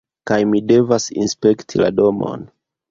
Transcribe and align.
kaj 0.29 0.37
mi 0.53 0.61
devas 0.71 1.07
inspekti 1.27 1.87
la 1.87 1.95
domon. 2.03 2.53